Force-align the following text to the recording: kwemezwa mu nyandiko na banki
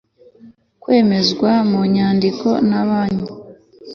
kwemezwa 0.81 1.51
mu 1.69 1.81
nyandiko 1.93 2.49
na 2.69 2.81
banki 2.87 3.31